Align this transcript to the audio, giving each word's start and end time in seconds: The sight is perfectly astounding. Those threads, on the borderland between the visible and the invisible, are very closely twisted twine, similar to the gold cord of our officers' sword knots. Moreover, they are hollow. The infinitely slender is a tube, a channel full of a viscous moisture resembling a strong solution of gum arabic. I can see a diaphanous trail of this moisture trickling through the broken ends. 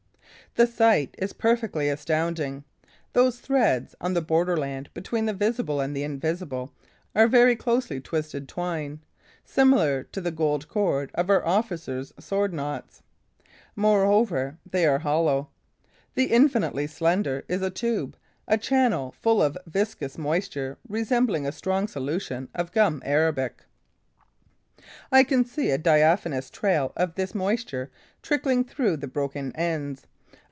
The 0.55 0.67
sight 0.67 1.15
is 1.17 1.31
perfectly 1.31 1.87
astounding. 1.87 2.65
Those 3.13 3.39
threads, 3.39 3.95
on 4.01 4.13
the 4.15 4.21
borderland 4.21 4.89
between 4.93 5.25
the 5.25 5.31
visible 5.31 5.79
and 5.79 5.95
the 5.95 6.03
invisible, 6.03 6.73
are 7.15 7.29
very 7.29 7.55
closely 7.55 8.01
twisted 8.01 8.49
twine, 8.49 8.99
similar 9.45 10.03
to 10.11 10.19
the 10.19 10.29
gold 10.29 10.67
cord 10.67 11.09
of 11.15 11.29
our 11.29 11.45
officers' 11.47 12.11
sword 12.19 12.51
knots. 12.53 13.01
Moreover, 13.77 14.57
they 14.69 14.85
are 14.85 14.99
hollow. 14.99 15.47
The 16.15 16.25
infinitely 16.25 16.85
slender 16.85 17.45
is 17.47 17.61
a 17.61 17.69
tube, 17.69 18.17
a 18.45 18.57
channel 18.57 19.13
full 19.13 19.41
of 19.41 19.55
a 19.65 19.69
viscous 19.69 20.17
moisture 20.17 20.77
resembling 20.85 21.47
a 21.47 21.53
strong 21.53 21.87
solution 21.87 22.49
of 22.53 22.73
gum 22.73 23.01
arabic. 23.05 23.63
I 25.13 25.23
can 25.23 25.45
see 25.45 25.69
a 25.71 25.77
diaphanous 25.77 26.49
trail 26.49 26.91
of 26.97 27.15
this 27.15 27.33
moisture 27.33 27.89
trickling 28.21 28.65
through 28.65 28.97
the 28.97 29.07
broken 29.07 29.55
ends. 29.55 30.07